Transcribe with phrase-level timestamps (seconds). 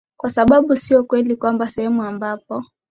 [0.17, 2.65] kwa sababu sio kweli kwamba sehemu ambapo